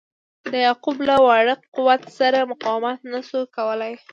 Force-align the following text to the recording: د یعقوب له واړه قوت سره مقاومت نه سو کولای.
د 0.51 0.53
یعقوب 0.65 0.97
له 1.09 1.15
واړه 1.25 1.55
قوت 1.75 2.01
سره 2.19 2.47
مقاومت 2.51 2.99
نه 3.11 3.19
سو 3.29 3.39
کولای. 3.55 3.93